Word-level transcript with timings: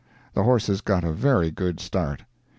The 0.33 0.41
horses 0.41 0.81
got 0.81 1.03
a 1.03 1.11
very 1.11 1.51
good 1.51 1.79
start. 1.79 2.23